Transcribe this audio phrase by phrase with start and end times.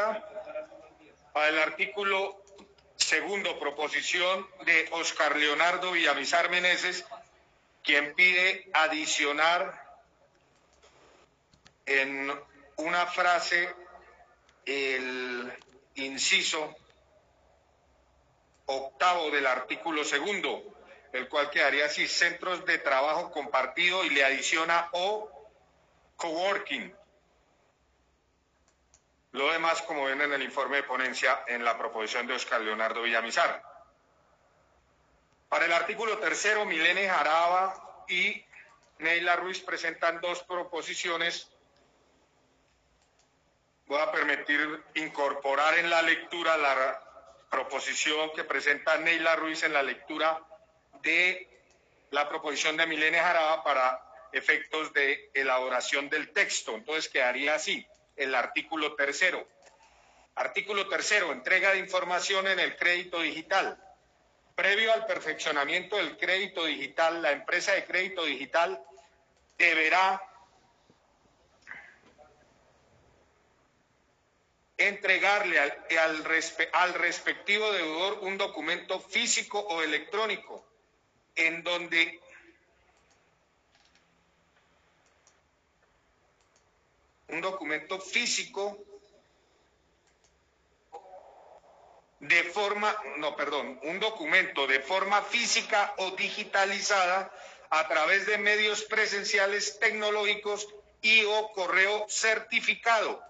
[0.00, 0.26] cuarta,
[1.32, 2.42] para el artículo
[2.96, 7.04] segundo, proposición de Oscar Leonardo Villamizar Meneses,
[7.82, 9.88] quien pide adicionar
[11.86, 12.32] en
[12.76, 13.74] una frase
[14.66, 15.52] el
[15.96, 16.76] inciso
[18.66, 20.62] octavo del artículo segundo,
[21.12, 25.28] el cual quedaría así, centros de trabajo compartido y le adiciona o
[26.16, 26.94] coworking.
[29.32, 33.02] Lo demás, como ven en el informe de ponencia, en la proposición de Oscar Leonardo
[33.02, 33.62] Villamizar.
[35.48, 38.44] Para el artículo tercero, Milene Jaraba y
[38.98, 41.48] Neila Ruiz presentan dos proposiciones.
[43.86, 47.02] Voy a permitir incorporar en la lectura la
[47.50, 50.40] proposición que presenta Neila Ruiz en la lectura
[51.02, 51.48] de
[52.10, 56.74] la proposición de Milene Jaraba para efectos de elaboración del texto.
[56.74, 57.86] Entonces quedaría así
[58.20, 59.46] el artículo tercero.
[60.34, 63.78] Artículo tercero, entrega de información en el crédito digital.
[64.54, 68.82] Previo al perfeccionamiento del crédito digital, la empresa de crédito digital
[69.58, 70.22] deberá
[74.76, 76.26] entregarle al, al,
[76.72, 80.64] al, respectivo deudor un documento físico o electrónico
[81.36, 82.20] en donde
[87.32, 88.78] un documento físico
[92.20, 97.32] de forma, no, perdón, un documento de forma física o digitalizada
[97.70, 100.68] a través de medios presenciales tecnológicos
[101.00, 103.22] y o correo certificado,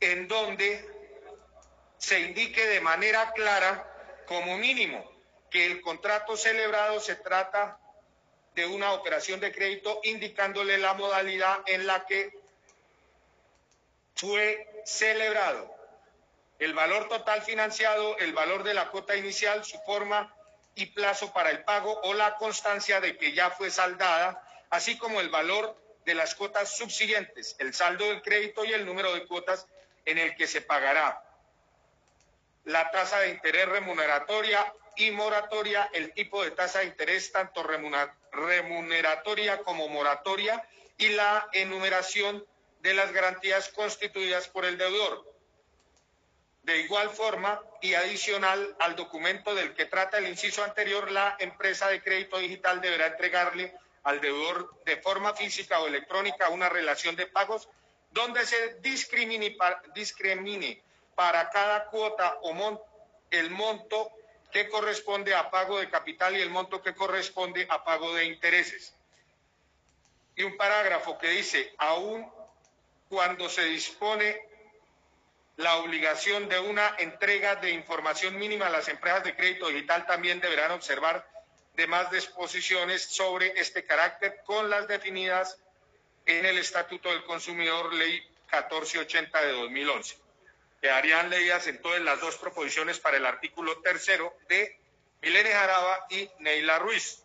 [0.00, 0.84] en donde
[1.98, 3.86] se indique de manera clara,
[4.26, 5.08] como mínimo,
[5.50, 7.78] que el contrato celebrado se trata
[8.54, 12.32] de una operación de crédito indicándole la modalidad en la que
[14.16, 15.74] fue celebrado,
[16.58, 20.34] el valor total financiado, el valor de la cuota inicial, su forma
[20.74, 25.20] y plazo para el pago o la constancia de que ya fue saldada, así como
[25.20, 29.66] el valor de las cuotas subsiguientes, el saldo del crédito y el número de cuotas
[30.04, 31.22] en el que se pagará.
[32.64, 37.62] La tasa de interés remuneratoria y moratoria, el tipo de tasa de interés tanto
[38.32, 40.62] remuneratoria como moratoria
[40.98, 42.44] y la enumeración
[42.80, 45.30] de las garantías constituidas por el deudor.
[46.62, 51.88] De igual forma y adicional al documento del que trata el inciso anterior, la empresa
[51.88, 57.26] de crédito digital deberá entregarle al deudor de forma física o electrónica una relación de
[57.26, 57.68] pagos
[58.10, 59.56] donde se discrimine
[59.94, 60.82] discrimine
[61.14, 62.80] para cada cuota o mon,
[63.30, 64.10] el monto
[64.50, 68.94] que corresponde a pago de capital y el monto que corresponde a pago de intereses.
[70.36, 72.30] Y un parágrafo que dice, aún
[73.08, 74.40] cuando se dispone
[75.56, 80.70] la obligación de una entrega de información mínima, las empresas de crédito digital también deberán
[80.70, 81.28] observar
[81.74, 85.58] demás disposiciones sobre este carácter con las definidas
[86.26, 90.29] en el Estatuto del Consumidor, Ley 1480 de 2011
[90.80, 94.78] quedarían leídas entonces las dos proposiciones para el artículo tercero de
[95.22, 97.22] Milene Jaraba y Neila Ruiz.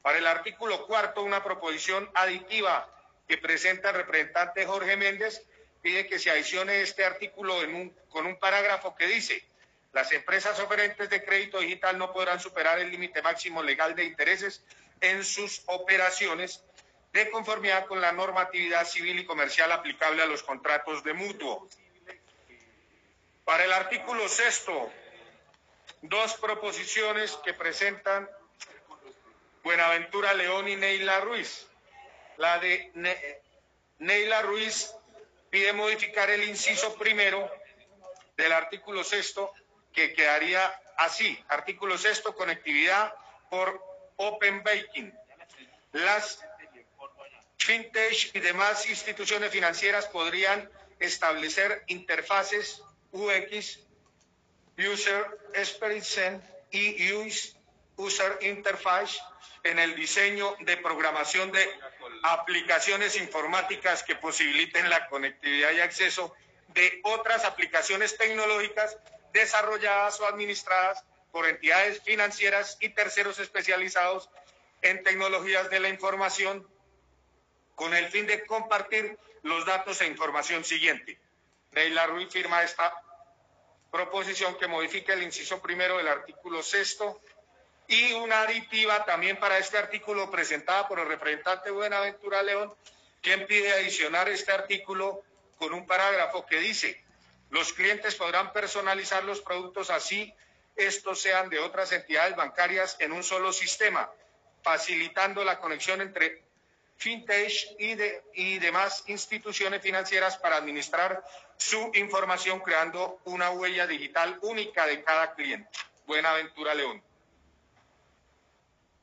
[0.00, 2.88] Para el artículo cuarto, una proposición aditiva
[3.28, 5.42] que presenta el representante Jorge Méndez
[5.80, 7.54] pide que se adicione este artículo
[8.08, 9.44] con un parágrafo que dice
[9.92, 14.64] las empresas oferentes de crédito digital no podrán superar el límite máximo legal de intereses
[15.00, 16.64] en sus operaciones
[17.12, 21.68] de conformidad con la normatividad civil y comercial aplicable a los contratos de mutuo.
[23.44, 24.90] Para el artículo sexto,
[26.02, 28.28] dos proposiciones que presentan
[29.64, 31.66] Buenaventura León y Neila Ruiz.
[32.36, 32.92] La de
[33.98, 34.94] Neila Ruiz
[35.50, 37.50] pide modificar el inciso primero
[38.36, 39.52] del artículo sexto,
[39.92, 41.38] que quedaría así.
[41.48, 43.12] Artículo sexto, conectividad
[43.50, 43.84] por
[44.16, 45.10] Open Banking.
[45.92, 46.40] Las
[47.58, 50.70] fintech y demás instituciones financieras podrían
[51.00, 52.82] establecer interfaces
[53.12, 53.78] UX,
[54.78, 57.12] User Experience y
[57.96, 59.20] User Interface
[59.64, 61.68] en el diseño de programación de
[62.24, 66.34] aplicaciones informáticas que posibiliten la conectividad y acceso
[66.68, 68.96] de otras aplicaciones tecnológicas
[69.32, 74.28] desarrolladas o administradas por entidades financieras y terceros especializados
[74.82, 76.66] en tecnologías de la información
[77.74, 81.21] con el fin de compartir los datos e información siguiente.
[81.72, 82.94] Neila Ruiz firma esta
[83.90, 87.20] proposición que modifica el inciso primero del artículo sexto
[87.88, 92.72] y una aditiva también para este artículo presentada por el representante Buenaventura León,
[93.20, 95.22] quien pide adicionar este artículo
[95.58, 97.02] con un parágrafo que dice,
[97.50, 100.32] los clientes podrán personalizar los productos así
[100.76, 104.10] estos sean de otras entidades bancarias en un solo sistema,
[104.62, 106.42] facilitando la conexión entre
[106.96, 107.96] fintech y,
[108.34, 111.24] y demás instituciones financieras para administrar
[111.56, 115.68] su información creando una huella digital única de cada cliente.
[116.06, 117.02] Buenaventura León.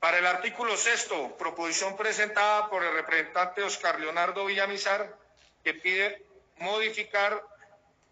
[0.00, 5.16] Para el artículo sexto, proposición presentada por el representante Oscar Leonardo Villamizar,
[5.64, 6.22] que pide
[6.58, 7.42] modificar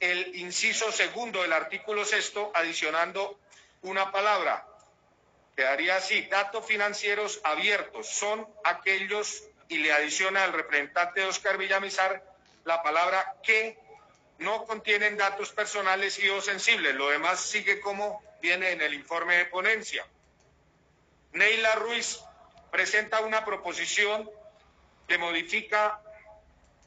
[0.00, 3.38] el inciso segundo del artículo sexto, adicionando
[3.82, 4.66] una palabra.
[5.54, 12.22] Quedaría así, datos financieros abiertos son aquellos, y le adiciona al representante Oscar Villamizar
[12.64, 13.78] la palabra que
[14.38, 16.94] no contienen datos personales y o sensibles.
[16.94, 20.06] Lo demás sigue como viene en el informe de ponencia.
[21.32, 22.20] Neila Ruiz
[22.70, 24.30] presenta una proposición
[25.08, 26.00] que modifica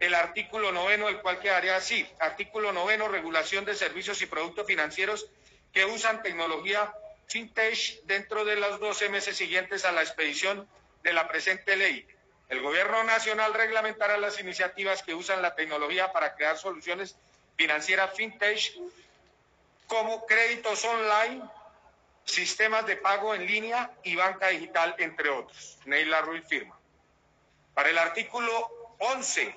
[0.00, 2.06] el artículo noveno, el cual quedaría así.
[2.18, 5.26] Artículo noveno, regulación de servicios y productos financieros
[5.72, 6.92] que usan tecnología
[7.26, 10.68] fintech dentro de los 12 meses siguientes a la expedición
[11.02, 12.06] de la presente ley.
[12.48, 17.16] El Gobierno Nacional reglamentará las iniciativas que usan la tecnología para crear soluciones
[17.56, 18.74] financieras fintech
[19.86, 21.42] como créditos online,
[22.24, 25.78] sistemas de pago en línea y banca digital, entre otros.
[25.84, 26.76] Neila Ruiz firma.
[27.74, 29.56] Para el artículo 11,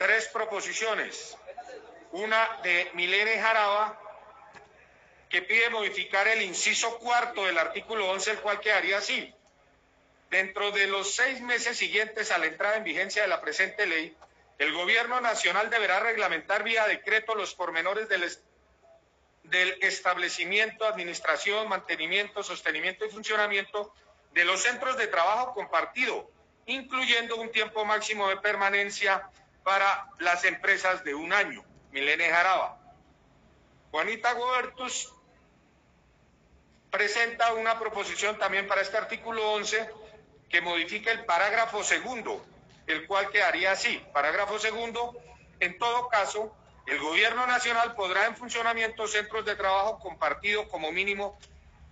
[0.00, 1.36] tres proposiciones.
[2.12, 3.99] Una de Milene Jaraba,
[5.30, 9.32] que pide modificar el inciso cuarto del artículo 11, el cual quedaría así.
[10.28, 14.14] Dentro de los seis meses siguientes a la entrada en vigencia de la presente ley,
[14.58, 18.24] el Gobierno Nacional deberá reglamentar vía decreto los pormenores del,
[19.80, 23.94] establecimiento, administración, mantenimiento, sostenimiento y funcionamiento
[24.32, 26.30] de los centros de trabajo compartido,
[26.66, 29.30] incluyendo un tiempo máximo de permanencia
[29.62, 31.64] para las empresas de un año.
[31.92, 32.78] Milene Jaraba.
[33.90, 35.12] Juanita Gobertus
[36.90, 39.88] presenta una proposición también para este artículo 11
[40.48, 42.44] que modifica el parágrafo segundo,
[42.86, 44.02] el cual quedaría así.
[44.12, 45.16] Parágrafo segundo,
[45.60, 46.54] en todo caso,
[46.86, 51.38] el gobierno nacional podrá en funcionamiento centros de trabajo compartidos como mínimo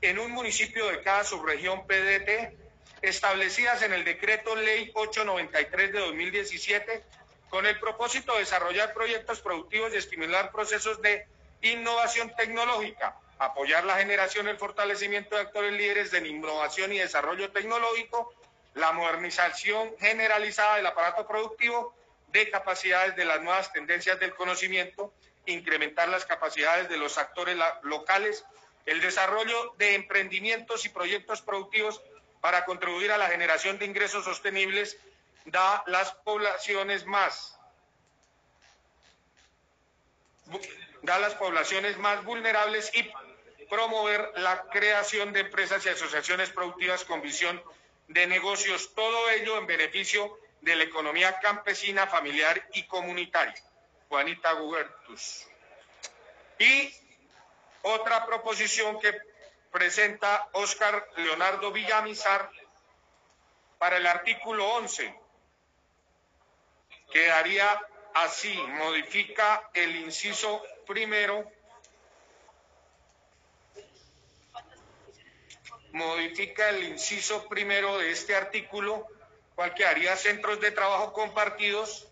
[0.00, 2.54] en un municipio de cada subregión PDT
[3.02, 7.04] establecidas en el decreto ley 893 de 2017
[7.48, 11.26] con el propósito de desarrollar proyectos productivos y estimular procesos de
[11.62, 17.50] innovación tecnológica, apoyar la generación y el fortalecimiento de actores líderes de innovación y desarrollo
[17.52, 18.32] tecnológico,
[18.74, 21.94] la modernización generalizada del aparato productivo,
[22.28, 25.12] de capacidades de las nuevas tendencias del conocimiento,
[25.46, 28.44] incrementar las capacidades de los actores locales,
[28.84, 32.02] el desarrollo de emprendimientos y proyectos productivos
[32.40, 34.98] para contribuir a la generación de ingresos sostenibles
[35.46, 37.56] da las poblaciones más
[41.02, 43.10] da las poblaciones más vulnerables y
[43.68, 47.62] promover la creación de empresas y asociaciones productivas con visión
[48.08, 53.54] de negocios, todo ello en beneficio de la economía campesina, familiar y comunitaria.
[54.08, 55.46] Juanita Gubertus.
[56.58, 56.94] Y
[57.82, 59.12] otra proposición que
[59.70, 62.50] presenta Óscar Leonardo Villamizar
[63.78, 65.14] para el artículo 11
[67.12, 67.80] quedaría
[68.14, 71.50] así, modifica el inciso primero,
[75.96, 79.06] modifica el inciso primero de este artículo,
[79.54, 82.06] cual quedaría centros de trabajo compartidos.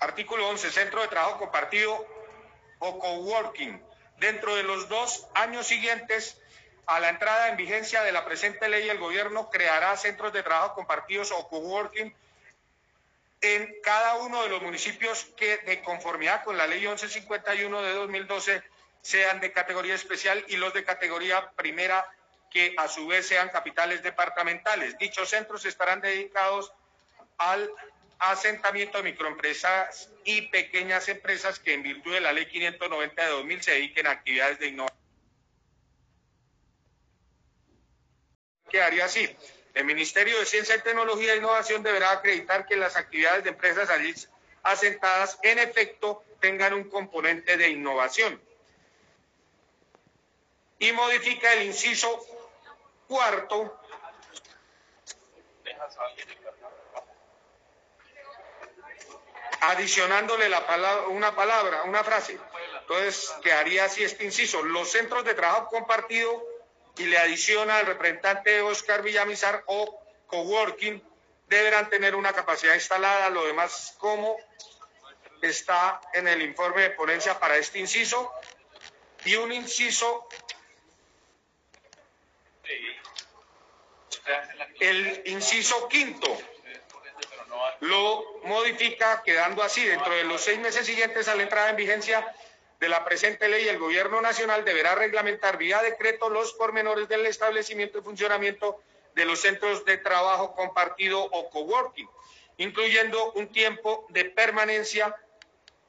[0.00, 2.06] Artículo 11, centro de trabajo compartido
[2.80, 3.80] o coworking.
[4.18, 6.40] Dentro de los dos años siguientes
[6.86, 10.74] a la entrada en vigencia de la presente ley, el gobierno creará centros de trabajo
[10.74, 12.12] compartidos o coworking
[13.40, 18.62] en cada uno de los municipios que, de conformidad con la ley 1151 de 2012,
[19.02, 22.06] sean de categoría especial y los de categoría primera,
[22.50, 24.96] que a su vez sean capitales departamentales.
[24.98, 26.72] Dichos centros estarán dedicados
[27.36, 27.70] al
[28.18, 33.62] asentamiento de microempresas y pequeñas empresas que en virtud de la ley 590 de 2000
[33.62, 35.04] se dediquen a actividades de innovación
[38.74, 39.28] quedaría así.
[39.74, 44.14] El Ministerio de Ciencia Tecnología e Innovación deberá acreditar que las actividades de empresas allí
[44.62, 48.40] asentadas en efecto tengan un componente de innovación.
[50.78, 52.24] Y modifica el inciso
[53.08, 53.80] cuarto
[59.60, 62.38] adicionándole la palabra, una palabra, una frase.
[62.80, 64.62] Entonces, quedaría así este inciso.
[64.62, 66.53] Los centros de trabajo compartido
[66.96, 71.02] y le adiciona al representante Oscar Villamizar o coworking
[71.48, 74.36] deberán tener una capacidad instalada, lo demás como
[75.42, 78.32] está en el informe de ponencia para este inciso.
[79.24, 80.28] Y un inciso
[84.80, 86.36] el inciso quinto
[87.80, 89.84] lo modifica quedando así.
[89.84, 92.34] Dentro de los seis meses siguientes a la entrada en vigencia
[92.80, 97.98] de la presente ley, el Gobierno Nacional deberá reglamentar vía decreto los pormenores del establecimiento
[97.98, 98.80] y funcionamiento
[99.14, 102.08] de los centros de trabajo compartido o coworking,
[102.58, 105.16] incluyendo un tiempo de permanencia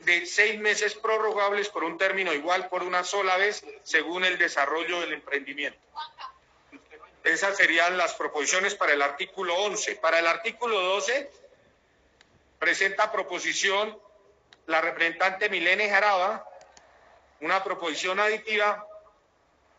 [0.00, 5.00] de seis meses prorrogables por un término igual por una sola vez, según el desarrollo
[5.00, 5.78] del emprendimiento.
[7.24, 9.96] Esas serían las proposiciones para el artículo 11.
[9.96, 11.30] Para el artículo 12,
[12.58, 13.98] presenta proposición
[14.66, 16.46] la representante Milene Jaraba,
[17.40, 18.86] una proposición aditiva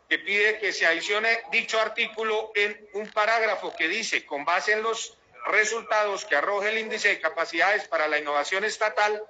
[0.07, 4.81] que pide que se adicione dicho artículo en un parágrafo que dice, con base en
[4.81, 9.23] los resultados que arroje el índice de capacidades para la innovación estatal,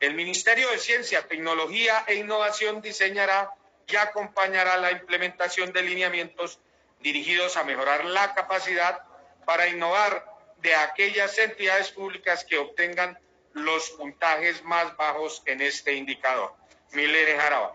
[0.00, 3.50] el Ministerio de Ciencia, Tecnología e Innovación diseñará
[3.86, 6.58] y acompañará la implementación de lineamientos
[7.00, 9.02] dirigidos a mejorar la capacidad
[9.44, 10.26] para innovar
[10.58, 13.18] de aquellas entidades públicas que obtengan
[13.52, 16.54] los puntajes más bajos en este indicador.
[16.92, 17.72] Milene Jaraba.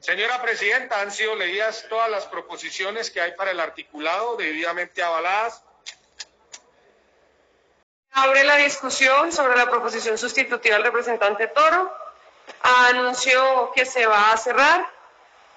[0.00, 5.64] Señora Presidenta, han sido leídas todas las proposiciones que hay para el articulado debidamente avaladas.
[8.12, 11.92] Abre la discusión sobre la proposición sustitutiva del representante Toro.
[12.62, 14.86] Anunció que se va a cerrar.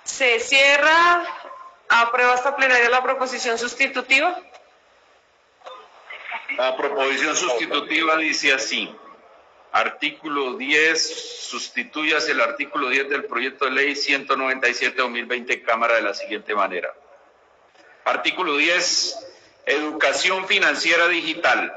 [0.03, 1.23] Se cierra.
[1.87, 4.41] Aprueba esta plenaria la proposición sustitutiva.
[6.57, 8.93] La proposición sustitutiva dice así.
[9.71, 16.55] Artículo 10, sustituyas el artículo 10 del proyecto de ley 197-2020 Cámara de la siguiente
[16.55, 16.91] manera.
[18.03, 19.27] Artículo 10,
[19.67, 21.71] educación financiera digital.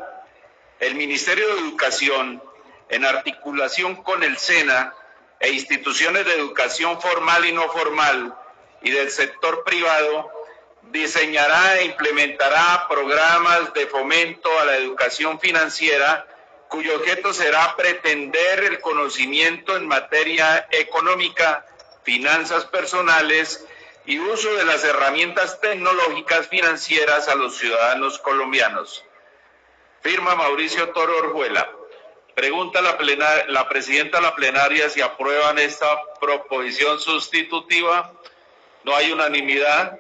[0.81, 2.43] El Ministerio de Educación,
[2.89, 4.95] en articulación con el SENA
[5.39, 8.35] e instituciones de educación formal y no formal
[8.81, 10.31] y del sector privado,
[10.93, 16.27] diseñará e implementará programas de fomento a la educación financiera
[16.73, 21.67] cuyo objeto será pretender el conocimiento en materia económica,
[22.03, 23.67] finanzas personales
[24.07, 29.05] y uso de las herramientas tecnológicas financieras a los ciudadanos colombianos.
[30.01, 31.71] Firma Mauricio Toro Orjuela.
[32.35, 32.97] Pregunta la,
[33.49, 35.87] la presidenta de la plenaria si aprueban esta
[36.21, 38.15] proposición sustitutiva.
[38.85, 39.99] No hay unanimidad.